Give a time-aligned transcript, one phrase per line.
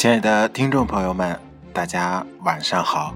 [0.00, 1.38] 亲爱的听众朋友们，
[1.74, 3.14] 大家晚上好，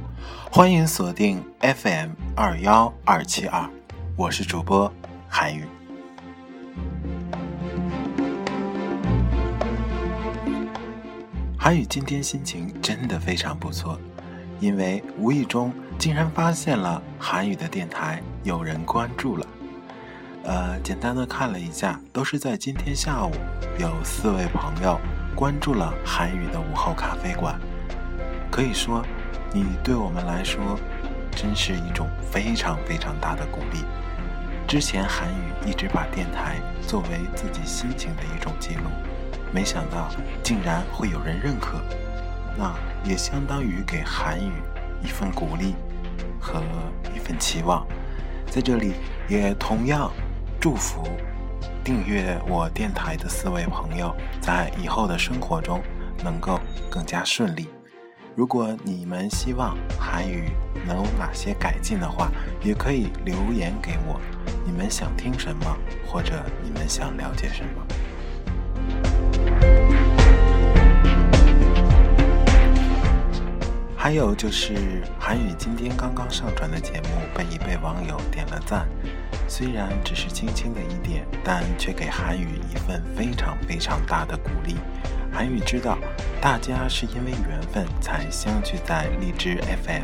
[0.50, 3.66] 欢迎锁定 FM 二幺二七二，
[4.18, 4.92] 我是主播
[5.26, 5.64] 韩宇。
[11.56, 13.98] 韩宇今天心情真的非常不错，
[14.60, 19.46] 因为无意中竟然发现了韩宇的电台有人关注了。
[20.42, 23.30] 呃，简单的看了一下，都是在今天下午
[23.78, 25.00] 有四位朋友。
[25.34, 27.58] 关注了韩语的午后咖啡馆，
[28.50, 29.04] 可以说，
[29.52, 30.78] 你对我们来说，
[31.32, 33.84] 真是一种非常非常大的鼓励。
[34.66, 38.84] 之前韩语一直把电台作为自己心情的一种记录，
[39.52, 40.08] 没想到
[40.42, 41.80] 竟然会有人认可，
[42.56, 42.72] 那
[43.02, 44.52] 也相当于给韩语
[45.02, 45.74] 一份鼓励
[46.40, 46.62] 和
[47.14, 47.84] 一份期望。
[48.48, 48.94] 在这里，
[49.28, 50.10] 也同样
[50.60, 51.02] 祝福。
[51.84, 55.82] 订阅我电台的四位朋友，在以后的生活中
[56.24, 56.58] 能够
[56.90, 57.68] 更加顺利。
[58.34, 60.48] 如果你们希望韩语
[60.86, 62.30] 能有哪些改进的话，
[62.62, 64.18] 也可以留言给我。
[64.64, 65.76] 你们想听什么，
[66.06, 67.86] 或者你们想了解什么？
[73.94, 78.88] 还有就是韩语今天刚刚上传的节目被一位网友点了赞。
[79.56, 84.74] 虽然只是轻轻的一点，但却给韩语一份非常非常大的鼓励。
[85.32, 85.96] 韩语知道，
[86.40, 90.02] 大家是因为缘分才相聚在荔枝 FM。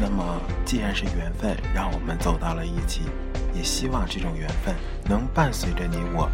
[0.00, 3.00] 那么，既然是缘分，让我们走到了一起，
[3.52, 4.72] 也希望这种缘分
[5.04, 6.30] 能伴随着你我，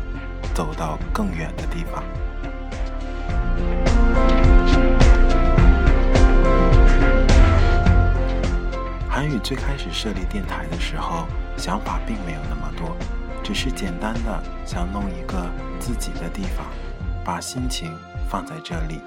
[0.53, 2.05] 走到更远的地方。
[9.09, 11.27] 韩语最开始设立电台的时候。
[11.57, 12.97] 想法并没有那么多，
[13.43, 16.67] 只是简单的想弄一个自己的地方，
[17.25, 17.91] 把心情
[18.29, 19.01] 放在这里。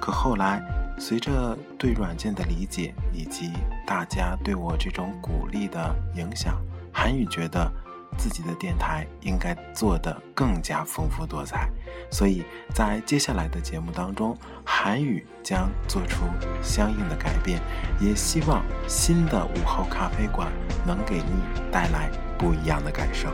[0.00, 0.62] 可后来，
[0.98, 3.52] 随着对软件的理解以及
[3.86, 6.60] 大家对我这种鼓励的影响，
[6.92, 7.70] 韩语觉得
[8.16, 11.68] 自己的电台应该做得更加丰富多彩。
[12.10, 16.24] 所以在接下来的节目当中，韩语将做出
[16.62, 17.60] 相应的改变，
[18.00, 20.48] 也希望新的午后咖啡馆
[20.86, 23.28] 能给你带来不一样的感受。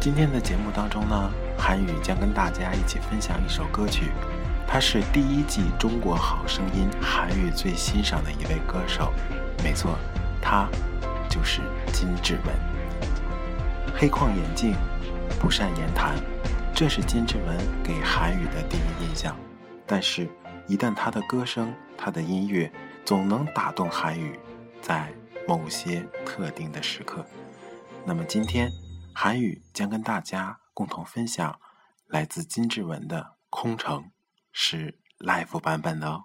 [0.00, 4.10] 今天的节目当中呢，韩语将跟大家一起分享一首歌曲。
[4.72, 9.12] 他是第一季《中国好声音》韩语最欣赏的一位歌手，
[9.64, 9.98] 没错，
[10.40, 10.68] 他
[11.28, 11.60] 就是
[11.92, 12.54] 金志文。
[13.92, 14.76] 黑框眼镜，
[15.40, 16.14] 不善言谈，
[16.72, 19.36] 这是金志文给韩语的第一印象。
[19.84, 20.30] 但是，
[20.68, 22.70] 一旦他的歌声、他的音乐
[23.04, 24.38] 总能打动韩语，
[24.80, 25.12] 在
[25.48, 27.26] 某些特定的时刻，
[28.04, 28.70] 那么今天，
[29.12, 31.58] 韩语将跟大家共同分享
[32.06, 33.20] 来自金志文的
[33.50, 33.98] 《空城》。
[34.52, 36.24] 是 live 版本的哦。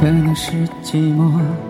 [0.00, 1.69] 可能是寂寞。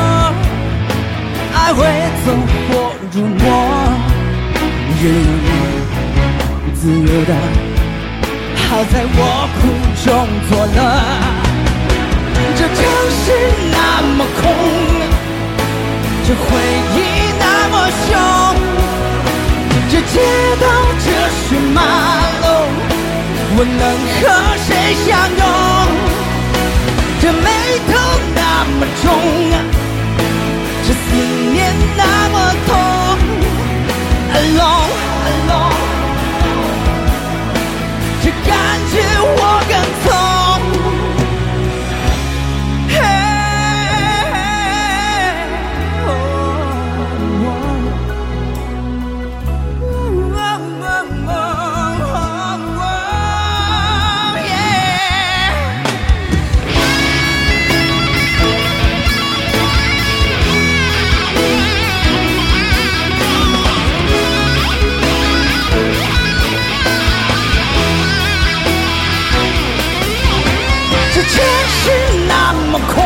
[7.11, 7.33] 你自由的，
[8.69, 9.19] 好在我
[9.59, 9.61] 苦
[10.05, 10.07] 中
[10.47, 10.79] 作乐。
[12.55, 12.79] 这城
[13.11, 13.27] 市
[13.69, 13.75] 那
[14.15, 14.43] 么空，
[16.25, 16.39] 这回
[16.95, 16.97] 忆
[17.37, 17.75] 那么
[18.07, 18.09] 凶，
[19.89, 20.15] 这街
[20.61, 20.63] 道
[21.03, 21.05] 这
[21.35, 21.43] 是
[21.73, 21.77] 马
[22.41, 22.45] 路，
[23.57, 23.83] 我能
[24.15, 24.21] 和
[24.65, 24.69] 谁
[25.05, 25.43] 相拥？
[27.21, 27.45] 这眉
[27.91, 27.93] 头
[28.33, 28.39] 那
[28.79, 29.05] 么重。
[30.83, 30.99] 这思
[31.51, 31.59] 念
[31.97, 31.99] 那
[32.29, 32.35] 么
[32.65, 32.69] 痛
[34.33, 34.95] ，alone
[35.27, 35.70] alone，
[38.23, 38.70] 这感
[72.73, 73.03] 那么空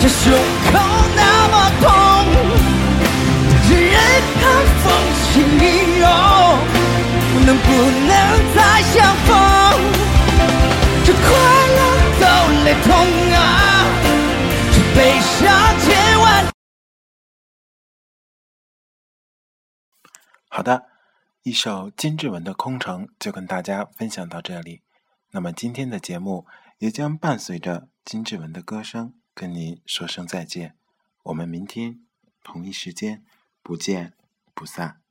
[0.00, 0.72] 这胸口
[1.14, 1.86] 那么痛，
[3.68, 3.94] 这人
[4.40, 4.42] 看
[4.82, 5.62] 风起云
[6.00, 6.04] 涌，
[7.46, 8.10] 能不能
[8.52, 9.30] 再相逢？
[11.04, 11.22] 这快
[11.70, 11.78] 乐
[12.18, 12.24] 都
[12.64, 12.90] 雷同
[13.30, 13.38] 啊，
[14.72, 15.38] 这悲伤
[15.78, 16.24] 千万。
[20.48, 20.86] 好的，
[21.44, 24.82] 一首金志文的《空城》就跟大家分享到这里。
[25.30, 26.44] 那么今天的节目
[26.84, 30.76] 也将伴随着金志文的歌声跟您说声再见。
[31.22, 32.04] 我们明天
[32.42, 33.24] 同一时间
[33.62, 34.12] 不见
[34.52, 35.03] 不散。